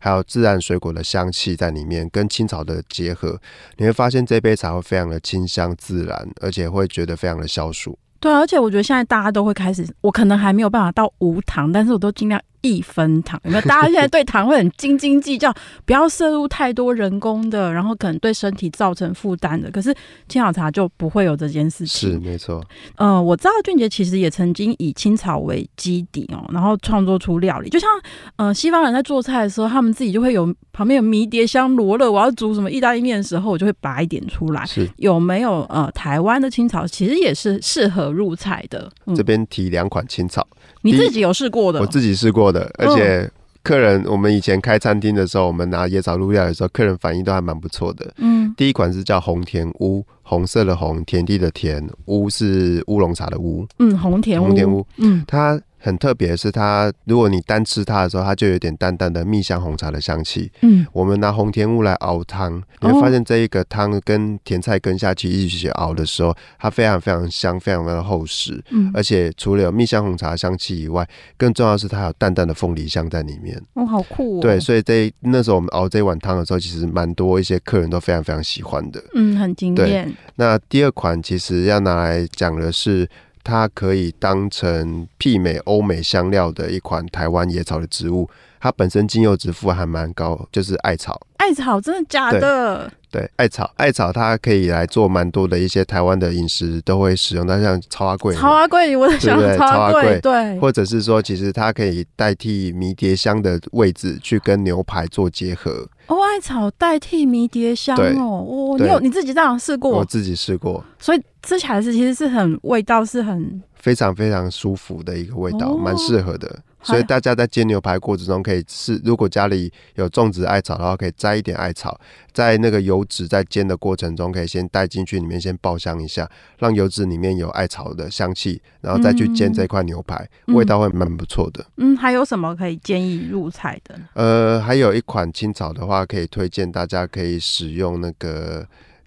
[0.00, 3.40] 还有自然水果的香气在里面，跟青草的结合，
[3.78, 7.98] 你会发现这杯茶会非常的清香自然，而且会觉得非常的消暑。
[8.20, 12.40] 对，啊而且我觉得现在大家都会开始，我可能还没有办法到无糖，但是我都尽量。
[12.62, 13.62] 一分糖， 有没有？
[13.62, 15.52] 大家现在对糖会很斤斤计较，
[15.84, 19.70] 不要摄入太多人工的，然后可能对身体造成负担的。
[19.70, 19.94] 可是
[20.28, 22.10] 青草茶就不会有这件事情。
[22.12, 22.64] 是没错。
[22.96, 27.68] 呃，我知道俊杰其实也曾经以青草为基底哦，然后创作出料理。
[27.68, 27.88] 就像
[28.36, 34.64] 呃西方人在做菜的时候，他们自己就会有旁边有迷迭香罗勒，我要煮什么意大利面的时候，我就会拔一点出来。
[34.66, 38.90] 是有没有呃台湾的青草，其实也是适合入菜的。
[39.06, 40.46] 嗯、这边提两款青草。
[40.84, 41.80] 你自己有试过的？
[41.80, 43.28] 我自己试过的，而且
[43.62, 48.12] 客人，我们以前开餐厅的时候，我们拿椰草入料的时候，客人反应都还蛮不错的。
[48.18, 53.66] 嗯，第一款是叫红田乌，红色的红，田地的田，乌是乌龙茶的乌。
[53.78, 54.86] 嗯，红田乌，红田乌。
[54.98, 55.60] 嗯，它。
[55.82, 60.50] 很特别的是它，如果你单吃它的时候，它就有点淡淡的蜜香红茶的香气。
[60.60, 68.62] 嗯，我们拿红甜乌来熬汤，你会发现这一个汤跟甜菜根下去一起熬的时候，它非常非常香，非常非常的厚实。
[68.70, 71.04] 嗯，而且除了有蜜香红茶香气以外，
[71.36, 73.60] 更重要的是它有淡淡的凤梨香在里面。
[73.74, 74.40] 哦，好酷哦！
[74.40, 79.02] 对，所以这那时候我们熬这一碗汤的时候，其实蛮多一些客人都非常非常喜欢的。
[79.14, 80.14] 嗯，很惊艳。
[80.36, 83.08] 那第二款其实要拿来讲的是。
[83.44, 88.28] 它可以当成媲美欧美香料的一款台湾野草的植物，
[88.60, 91.20] 它本身精油指数还蛮高，就是艾草。
[91.38, 92.90] 艾草真的假的？
[93.10, 105.86] 对，艾草，艾草它可以来做蛮多的一些台湾的饮食都会使用，它像草仔粿，草仔粿，我在想草仔粿，对，或者是说，其实它可以代替迷迭香的位置去跟牛排做结合。
[106.06, 109.90] 哦，艾草代替迷迭香哦，哦，你有你自己这样试过？
[109.90, 116.62] 我自己试过，所以吃起来是其实是很味道是很非常非常舒服的一个味道，蛮适、哦、合的。
[116.82, 121.98] 所以大家在煎牛排过程中可以试，如果家里有种植艾草的话，可以摘一点艾草，
[122.32, 126.28] 在那个油脂在煎的过程中，可以先带进去里面先爆香一下，
[126.58, 131.64] 让油脂里面有艾草的香气，然后再去煎这块牛排，嗯、味道会蛮不错的。
[131.76, 133.98] 嗯，还有什么可以建议入菜的？
[134.14, 138.66] 呃，还有一款青草的话，可以推荐大家可以使用那个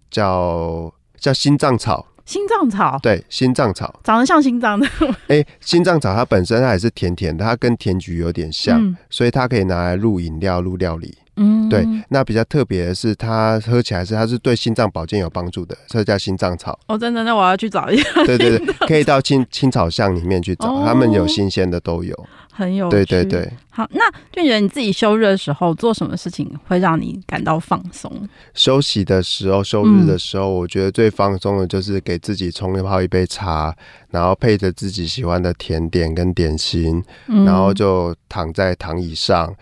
[0.09, 2.07] 叫叫心脏草。
[2.25, 4.87] 心脏草，对，心脏草长得像心脏的。
[5.27, 11.15] 哎、欸，心脏草它本身它也是甜甜的，它跟甜菊有点像，嗯、所以它可以拿来入饮料、入料理。
[11.37, 16.79] 嗯，对，那比较特别的是，它喝起来是它是对心脏保健有帮助的，这叫心脏草。
[16.87, 17.25] 哦，真的？
[17.25, 18.09] 那我要去找一下。
[18.25, 22.17] 对对对，可以到青青草巷里面去找，他、哦、们有新鲜的都有，
[22.55, 22.91] 很有趣。
[22.91, 23.51] 对对对。
[23.69, 28.09] 好，那俊杰你自己休日的时候做什么事情会让你感到放松？
[28.53, 33.75] 休息的时候，休日的时候，嗯、我觉得最放松的就是给自己冲一泡一杯茶，
[34.11, 39.53] 然后配着自己喜欢的甜点跟点心，嗯、然后就躺在躺椅上。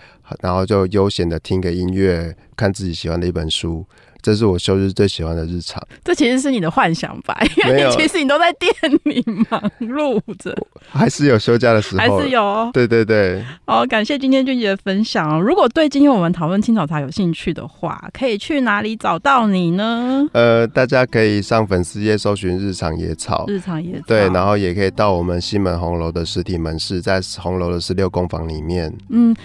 [0.42, 3.86] 然后就悠闲的听个音乐，看自己喜欢的一本书，
[4.24, 5.86] 这是我休日最喜欢的日常。
[6.04, 7.38] 这其实是你的幻想吧？
[7.68, 10.56] 因为其实你都在店里忙碌着，
[10.90, 12.72] 还是有休假的时候，还是有。
[12.74, 13.44] 对对对。
[13.66, 15.42] 好，感谢今天俊杰的分享。
[15.42, 20.26] 如果对今天我们讨论青草茶有兴趣的话，可以去哪里找到你呢？
[20.32, 24.06] 呃，大家可以上粉丝页搜寻“日常野草”，日常野草。
[24.08, 28.96] 对，然后也可以到我们西门红楼的实体门市，在红楼的十六工坊里面。
[29.10, 29.36] 嗯。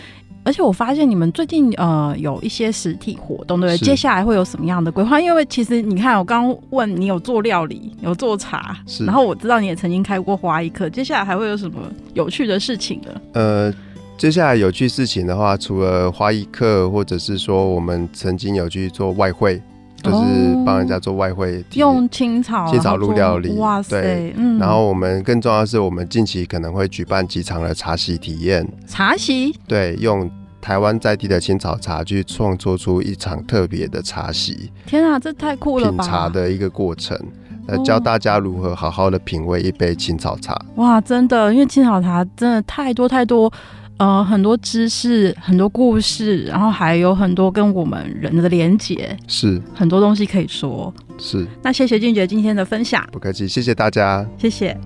[0.44, 3.86] 而且我发现你们最近呃有一些实体活动，对不对？
[3.86, 5.20] 接下来会有什么样的规划？
[5.20, 9.04] 因为其实你看，我刚刚问你有做料理，有做茶，是。
[9.04, 11.80] 然后我知道你也曾经开过花艺课，接下来还会有什么
[12.14, 13.20] 有趣的事情呢？
[13.34, 13.74] 呃，
[14.16, 19.60] 接下来有趣事情的话，除了花艺课，或者是说我们曾经有去做外烩。
[20.02, 24.00] 就是帮人家做外汇，用青草青草入料理，哇塞！
[24.00, 24.58] 对，嗯。
[24.58, 28.66] 然后我们更重要的是，我们近期可能会举办几场的茶席体验。
[28.86, 29.52] 茶席？
[29.66, 30.30] 对，用
[30.60, 34.70] 台湾在地的青草茶去创作出一场特别的茶席。
[34.86, 36.04] 天啊，这太酷了吧！
[36.04, 37.18] 品茶的一个过程，
[37.66, 40.56] 呃，教大家如何好好的品味一杯青草茶。
[40.76, 43.52] 哇，真的，因为青草茶真的太多太多。
[43.98, 50.92] 呃，很多知识，很多故事，然后还有很多跟我们人的连结，是很多东西可以说。
[51.18, 54.76] 是，那谢谢俊杰今天的分享，不客气，谢谢大家，谢谢。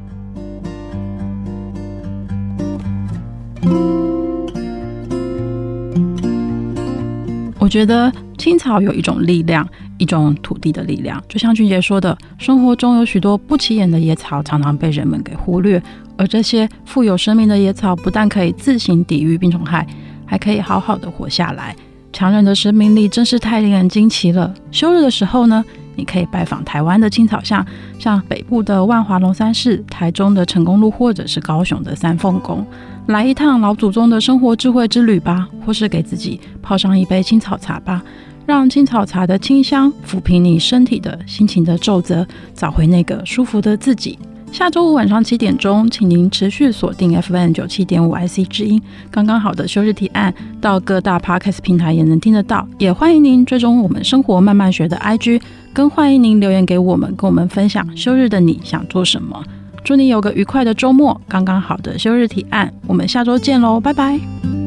[7.59, 9.69] 我觉得青草有一种力量，
[10.03, 15.81] 一种土地的力量，就像俊杰说的，生活中有许多不起眼的野草，常常被人们给忽略。
[16.17, 19.87] 而这些富有生命的野草，不但可以自行抵御病虫害，
[20.27, 21.77] 还可以好好的活下来。
[22.13, 24.53] 强韧的生命力真是太令人惊奇了。
[24.73, 27.65] 休日的时候呢，你可以拜访台湾的青草巷，
[27.97, 32.67] 像北部的万华龙山寺、台中的成功路，或者是高雄的三凤宫，
[33.07, 38.03] 来一趟老祖宗的生活智慧之旅吧，或是给自己泡上一杯青草茶吧，
[38.47, 44.18] 让青草茶的清香抚平你身体的心情的皱褶，找回那个舒服的自己。
[44.51, 48.78] 下周五晚上七点钟，请您持续锁定 FM 九七点五 IC 之音，
[49.11, 52.68] 刚刚好的休日提案，到各大 Podcast 平台也能听得到。
[52.78, 55.40] 也欢迎您追踪我们生活慢慢学的 IG，
[55.72, 59.43] 更欢迎您留言给我们，跟我们分享休日的你想做什么。
[59.82, 64.62] 祝你有个愉快的周末，刚刚好的休日提案，我们下周见喽，拜拜。